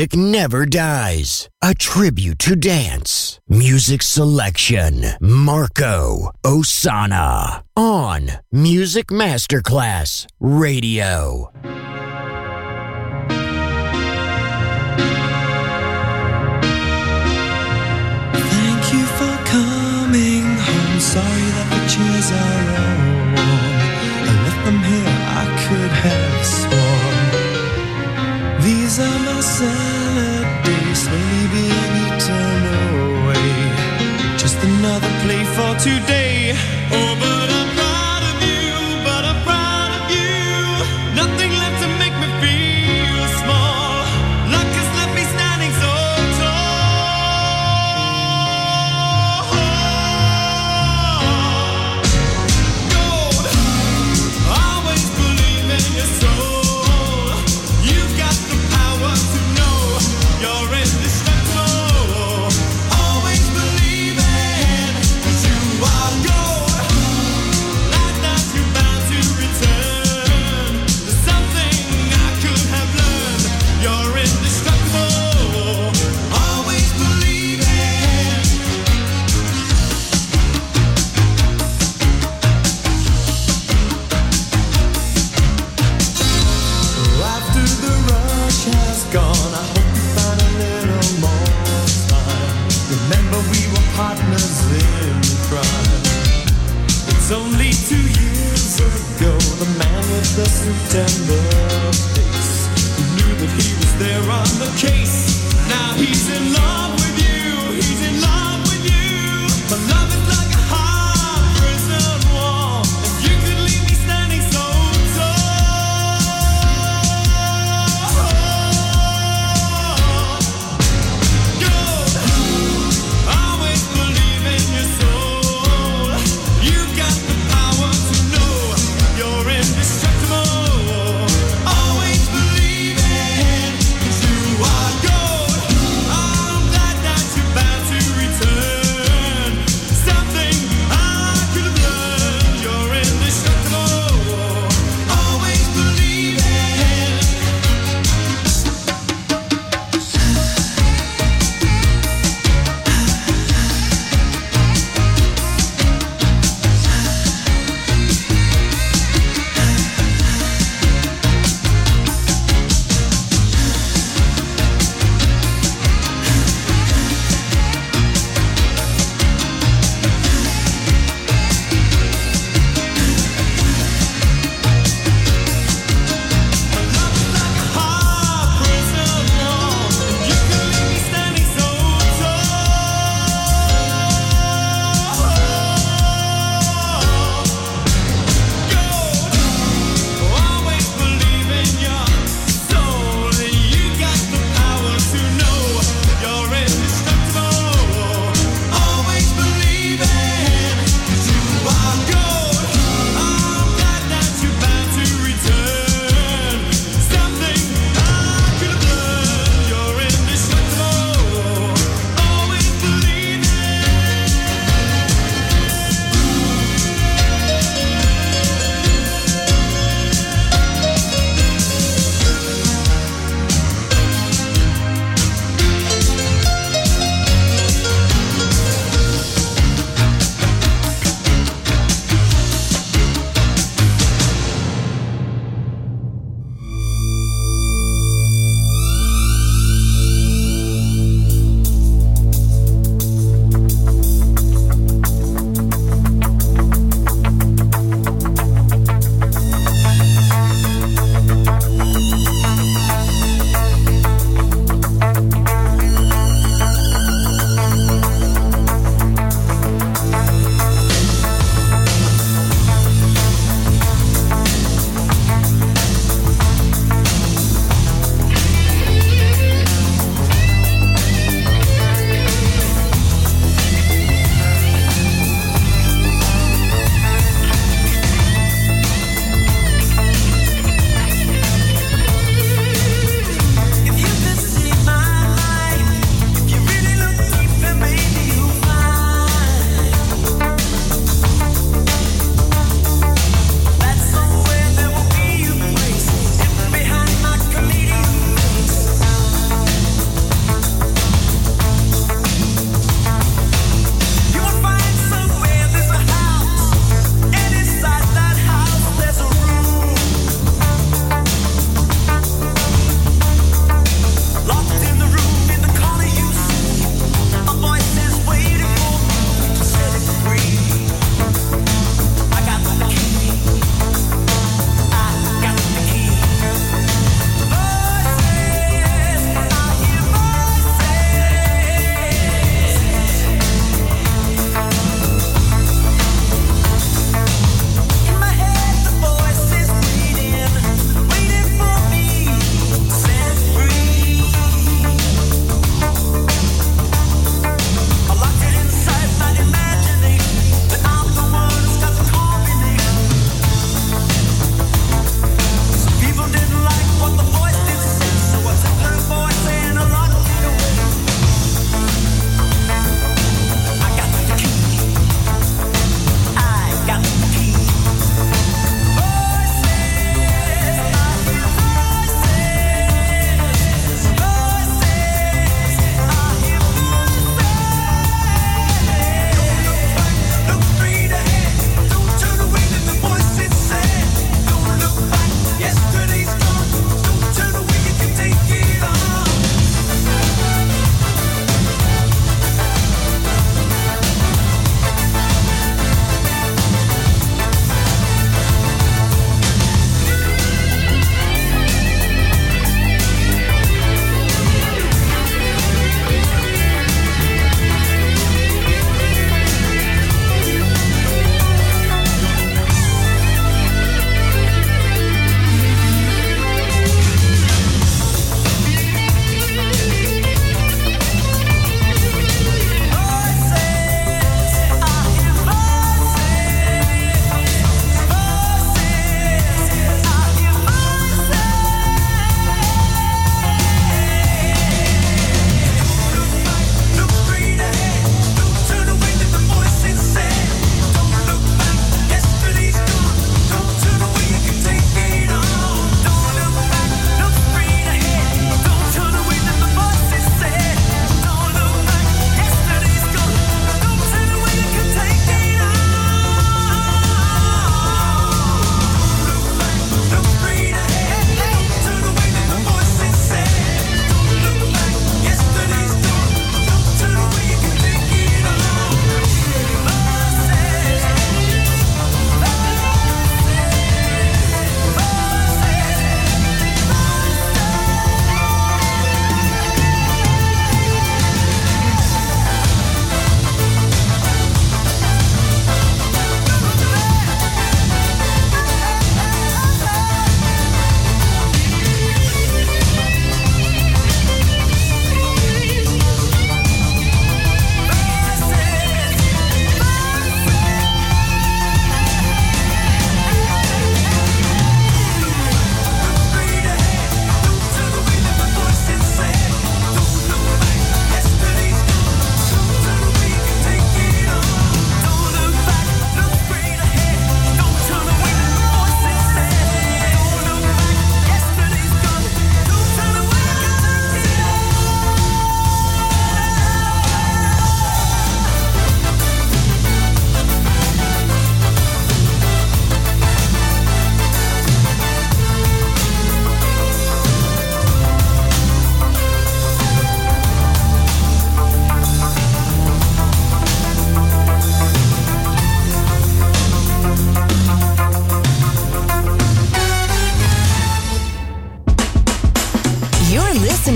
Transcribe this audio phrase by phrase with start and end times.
[0.00, 1.50] Music never dies.
[1.60, 3.38] A tribute to dance.
[3.50, 5.04] Music selection.
[5.20, 7.62] Marco Ossanna.
[7.76, 11.50] On Music Masterclass Radio.
[18.32, 20.98] Thank you for coming home.
[20.98, 21.49] Sorry
[35.82, 36.52] today.
[36.92, 37.59] Oh, but I'm
[94.00, 96.00] partners in crime.
[97.12, 101.42] It's only two years ago, the man with the September
[102.16, 102.56] face
[103.16, 105.44] knew that he was there on the case.
[105.68, 107.19] Now he's in love with you,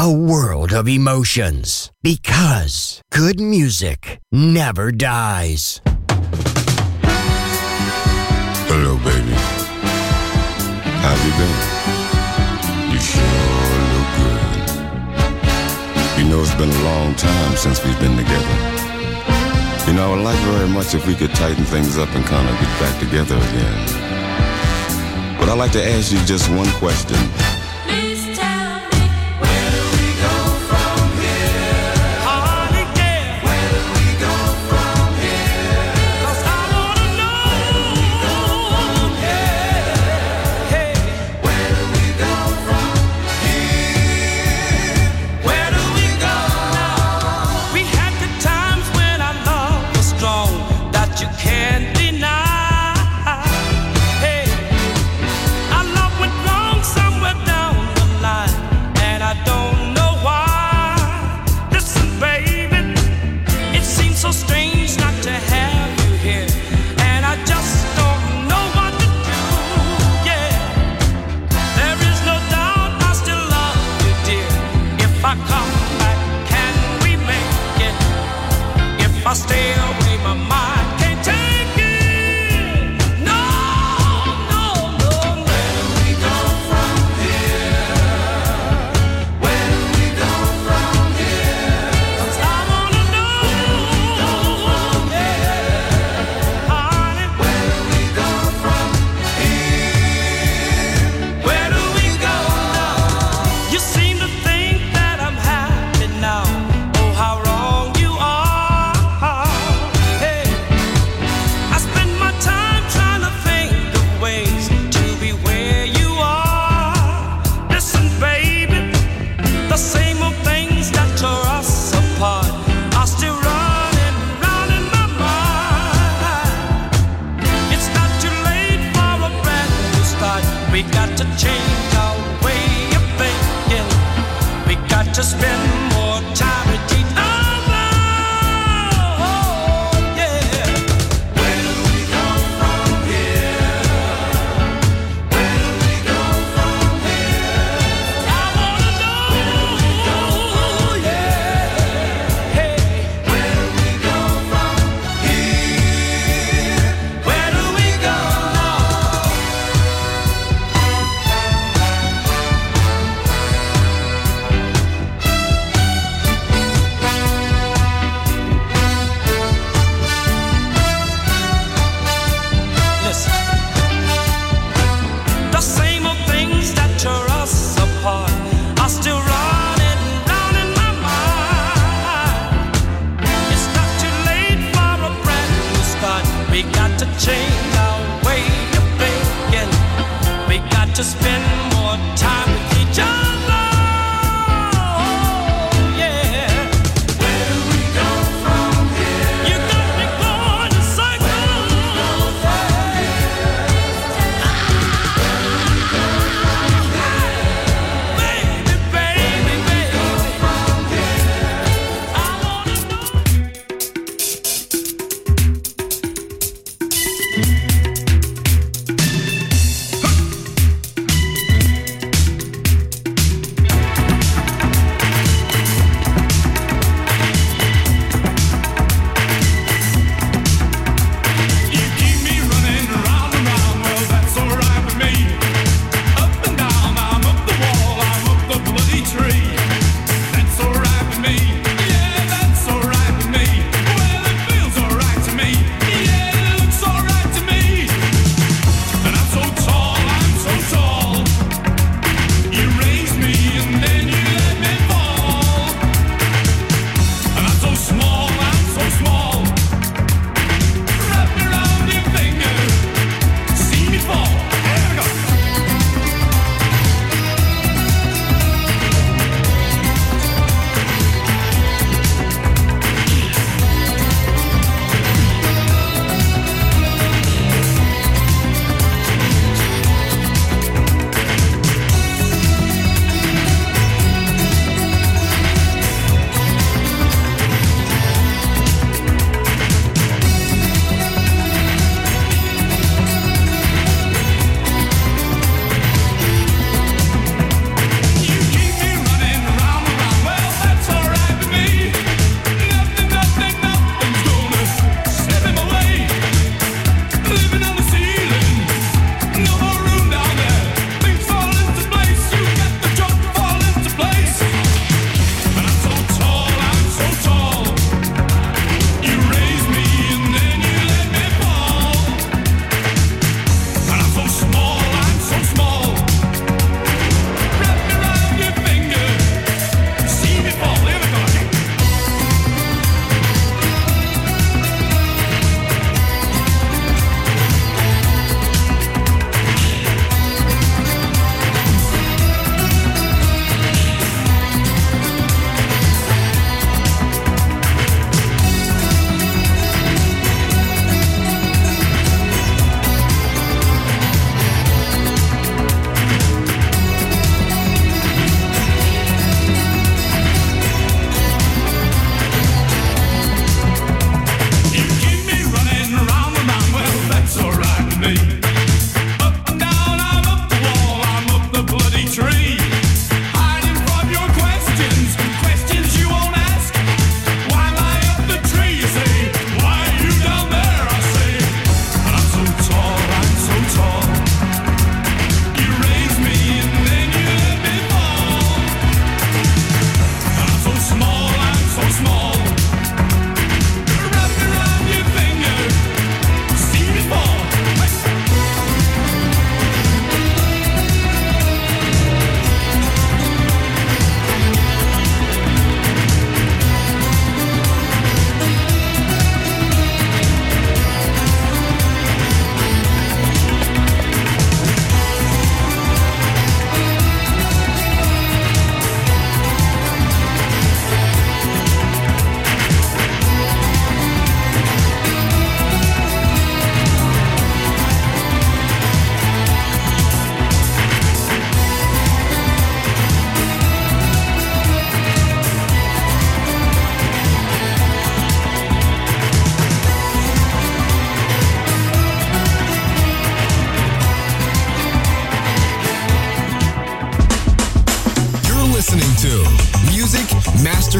[0.00, 1.92] A world of emotions.
[2.02, 5.82] Because good music never dies.
[8.64, 9.36] Hello, baby.
[11.04, 11.56] How you been?
[12.88, 14.56] You sure look good.
[16.16, 18.56] You know, it's been a long time since we've been together.
[19.86, 22.48] You know, I would like very much if we could tighten things up and kind
[22.48, 23.76] of get back together again.
[25.38, 27.59] But I'd like to ask you just one question.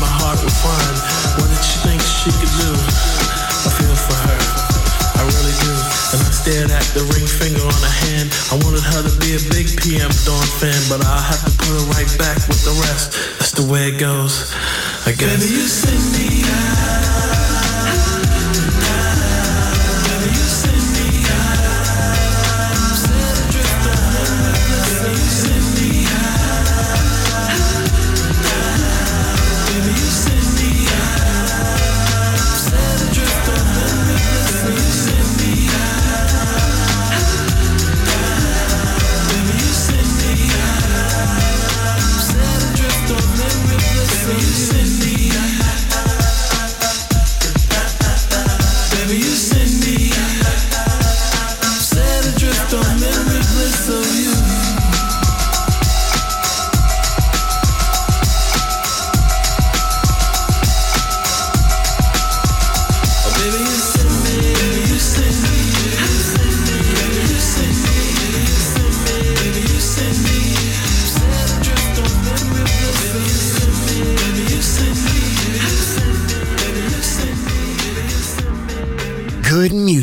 [0.00, 0.94] my heart fun.
[1.36, 2.72] What did she think she could do?
[2.72, 4.40] I feel for her,
[5.20, 5.74] I really do.
[6.16, 6.30] And I
[6.72, 8.32] at the ring finger on her hand.
[8.48, 10.08] I wanted her to be a big PM
[10.56, 13.12] fan, but I to put right back with the rest.
[13.36, 14.56] That's the way it goes,
[15.04, 15.36] I guess.
[15.36, 17.27] Baby, you send me out.